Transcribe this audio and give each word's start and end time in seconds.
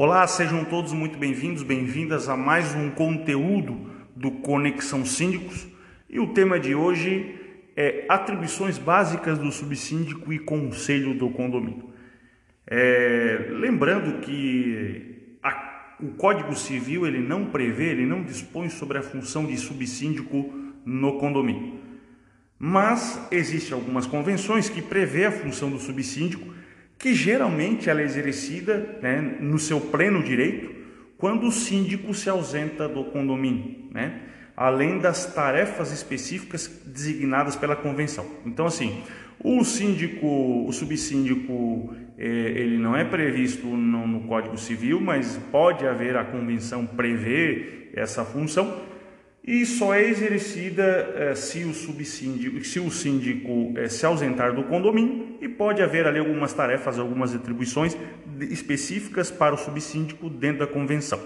Olá, 0.00 0.24
sejam 0.28 0.64
todos 0.64 0.92
muito 0.92 1.18
bem-vindos, 1.18 1.64
bem-vindas 1.64 2.28
a 2.28 2.36
mais 2.36 2.72
um 2.72 2.88
conteúdo 2.88 3.90
do 4.14 4.30
Conexão 4.30 5.04
Síndicos. 5.04 5.66
E 6.08 6.20
o 6.20 6.32
tema 6.32 6.60
de 6.60 6.72
hoje 6.72 7.34
é 7.74 8.06
atribuições 8.08 8.78
básicas 8.78 9.40
do 9.40 9.50
subsíndico 9.50 10.32
e 10.32 10.38
conselho 10.38 11.14
do 11.14 11.28
condomínio. 11.30 11.90
É, 12.64 13.48
lembrando 13.50 14.20
que 14.20 15.36
a, 15.42 15.96
o 16.00 16.10
Código 16.10 16.54
Civil 16.54 17.04
ele 17.04 17.18
não 17.18 17.46
prevê, 17.46 17.86
ele 17.86 18.06
não 18.06 18.22
dispõe 18.22 18.68
sobre 18.68 18.98
a 18.98 19.02
função 19.02 19.46
de 19.46 19.56
subsíndico 19.56 20.54
no 20.84 21.18
condomínio. 21.18 21.80
Mas 22.56 23.20
existem 23.32 23.74
algumas 23.74 24.06
convenções 24.06 24.68
que 24.68 24.80
prevê 24.80 25.24
a 25.24 25.32
função 25.32 25.68
do 25.68 25.80
subsíndico 25.80 26.56
que 26.98 27.14
geralmente 27.14 27.88
ela 27.88 28.00
é 28.00 28.04
exercida 28.04 28.98
né, 29.00 29.36
no 29.40 29.58
seu 29.58 29.80
pleno 29.80 30.22
direito 30.22 30.76
quando 31.16 31.46
o 31.46 31.52
síndico 31.52 32.12
se 32.12 32.28
ausenta 32.28 32.88
do 32.88 33.04
condomínio, 33.04 33.88
né, 33.90 34.20
além 34.56 34.98
das 34.98 35.32
tarefas 35.34 35.92
específicas 35.92 36.68
designadas 36.86 37.56
pela 37.56 37.76
convenção. 37.76 38.26
Então, 38.44 38.66
assim, 38.66 39.02
o 39.42 39.64
síndico, 39.64 40.66
o 40.66 40.72
subsíndico, 40.72 41.94
é, 42.16 42.26
ele 42.26 42.78
não 42.78 42.96
é 42.96 43.04
previsto 43.04 43.66
no 43.66 44.20
Código 44.22 44.58
Civil, 44.58 45.00
mas 45.00 45.38
pode 45.52 45.86
haver 45.86 46.16
a 46.16 46.24
convenção 46.24 46.84
prever 46.84 47.92
essa 47.94 48.24
função 48.24 48.82
e 49.50 49.64
só 49.64 49.94
é 49.94 50.06
exercida 50.06 50.82
é, 51.16 51.34
se 51.34 51.64
o 51.64 51.72
subsíndico, 51.72 52.62
se 52.62 52.78
o 52.78 52.90
síndico 52.90 53.72
é, 53.78 53.88
se 53.88 54.04
ausentar 54.04 54.54
do 54.54 54.64
condomínio 54.64 55.38
e 55.40 55.48
pode 55.48 55.82
haver 55.82 56.06
ali 56.06 56.18
algumas 56.18 56.52
tarefas, 56.52 56.98
algumas 56.98 57.34
atribuições 57.34 57.96
específicas 58.50 59.30
para 59.30 59.54
o 59.54 59.56
subsíndico 59.56 60.28
dentro 60.28 60.58
da 60.58 60.66
convenção. 60.66 61.18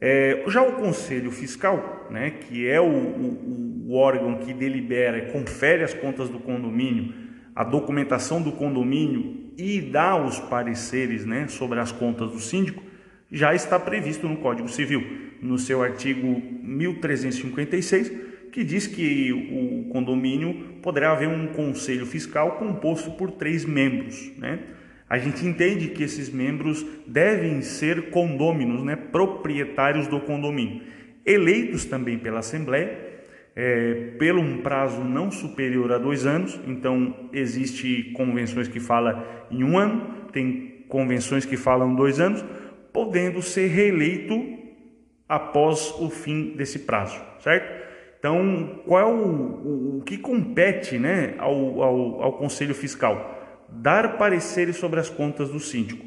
É, 0.00 0.42
já 0.46 0.62
o 0.62 0.72
Conselho 0.76 1.30
Fiscal, 1.30 2.06
né, 2.10 2.30
que 2.30 2.66
é 2.66 2.80
o, 2.80 2.86
o, 2.86 3.84
o 3.88 3.94
órgão 3.94 4.38
que 4.38 4.54
delibera 4.54 5.18
e 5.18 5.30
confere 5.30 5.84
as 5.84 5.92
contas 5.92 6.30
do 6.30 6.38
condomínio, 6.38 7.12
a 7.54 7.62
documentação 7.62 8.40
do 8.40 8.52
condomínio 8.52 9.52
e 9.58 9.82
dá 9.82 10.16
os 10.16 10.40
pareceres 10.40 11.26
né, 11.26 11.46
sobre 11.46 11.78
as 11.78 11.92
contas 11.92 12.30
do 12.30 12.40
síndico, 12.40 12.82
já 13.30 13.54
está 13.54 13.78
previsto 13.78 14.26
no 14.26 14.38
Código 14.38 14.68
Civil, 14.68 15.04
no 15.40 15.58
seu 15.58 15.82
artigo 15.82 16.42
1356, 16.62 18.12
que 18.50 18.64
diz 18.64 18.86
que 18.86 19.32
o 19.32 19.88
condomínio 19.92 20.78
poderá 20.82 21.12
haver 21.12 21.28
um 21.28 21.48
conselho 21.48 22.06
fiscal 22.06 22.52
composto 22.52 23.10
por 23.12 23.30
três 23.32 23.64
membros. 23.64 24.32
Né? 24.38 24.60
A 25.08 25.18
gente 25.18 25.46
entende 25.46 25.88
que 25.88 26.02
esses 26.02 26.30
membros 26.30 26.84
devem 27.06 27.60
ser 27.60 28.10
condôminos, 28.10 28.82
né? 28.82 28.96
proprietários 28.96 30.06
do 30.06 30.20
condomínio, 30.20 30.82
eleitos 31.24 31.84
também 31.84 32.18
pela 32.18 32.38
Assembleia, 32.38 33.06
é, 33.54 34.12
pelo 34.18 34.40
um 34.40 34.58
prazo 34.58 35.02
não 35.02 35.30
superior 35.30 35.92
a 35.92 35.98
dois 35.98 36.24
anos. 36.24 36.58
Então, 36.66 37.28
existe 37.32 38.12
convenções 38.14 38.68
que 38.68 38.80
falam 38.80 39.22
em 39.50 39.62
um 39.62 39.76
ano, 39.76 40.28
tem 40.32 40.84
convenções 40.88 41.44
que 41.44 41.56
falam 41.56 41.94
dois 41.94 42.18
anos 42.18 42.42
podendo 42.98 43.40
ser 43.40 43.68
reeleito 43.68 44.58
após 45.28 45.94
o 46.00 46.10
fim 46.10 46.56
desse 46.56 46.80
prazo, 46.80 47.16
certo? 47.38 47.86
Então, 48.18 48.80
qual 48.84 49.00
é 49.00 49.04
o, 49.04 49.16
o, 49.16 49.98
o 49.98 50.02
que 50.02 50.18
compete 50.18 50.98
né, 50.98 51.36
ao, 51.38 51.80
ao, 51.80 52.22
ao 52.24 52.32
Conselho 52.32 52.74
Fiscal? 52.74 53.38
Dar 53.68 54.18
pareceres 54.18 54.74
sobre 54.74 54.98
as 54.98 55.08
contas 55.08 55.48
do 55.50 55.60
síndico. 55.60 56.04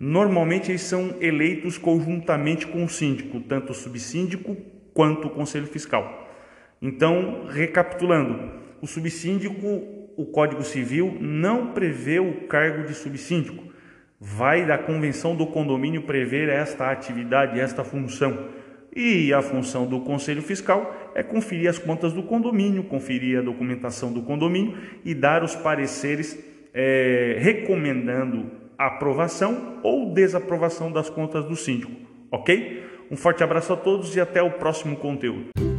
Normalmente 0.00 0.72
eles 0.72 0.80
são 0.80 1.14
eleitos 1.20 1.78
conjuntamente 1.78 2.66
com 2.66 2.82
o 2.82 2.88
síndico, 2.88 3.40
tanto 3.42 3.70
o 3.70 3.74
subsíndico 3.76 4.56
quanto 4.92 5.28
o 5.28 5.30
Conselho 5.30 5.68
Fiscal. 5.68 6.28
Então, 6.82 7.46
recapitulando, 7.48 8.50
o 8.80 8.86
subsíndico, 8.88 9.64
o 10.16 10.26
Código 10.26 10.64
Civil 10.64 11.16
não 11.20 11.68
prevê 11.68 12.18
o 12.18 12.48
cargo 12.48 12.84
de 12.84 12.94
subsíndico, 12.94 13.70
vai 14.24 14.64
da 14.64 14.78
convenção 14.78 15.34
do 15.34 15.48
condomínio 15.48 16.02
prever 16.02 16.48
esta 16.48 16.92
atividade, 16.92 17.58
esta 17.58 17.82
função. 17.82 18.46
E 18.94 19.32
a 19.32 19.42
função 19.42 19.84
do 19.84 20.00
conselho 20.02 20.40
fiscal 20.40 21.10
é 21.12 21.24
conferir 21.24 21.68
as 21.68 21.76
contas 21.76 22.12
do 22.12 22.22
condomínio, 22.22 22.84
conferir 22.84 23.40
a 23.40 23.42
documentação 23.42 24.12
do 24.12 24.22
condomínio 24.22 24.78
e 25.04 25.12
dar 25.12 25.42
os 25.42 25.56
pareceres 25.56 26.38
é, 26.72 27.36
recomendando 27.40 28.48
aprovação 28.78 29.80
ou 29.82 30.14
desaprovação 30.14 30.92
das 30.92 31.10
contas 31.10 31.44
do 31.44 31.56
síndico. 31.56 31.92
Ok? 32.30 32.84
Um 33.10 33.16
forte 33.16 33.42
abraço 33.42 33.72
a 33.72 33.76
todos 33.76 34.14
e 34.14 34.20
até 34.20 34.40
o 34.40 34.52
próximo 34.52 34.96
conteúdo. 34.96 35.71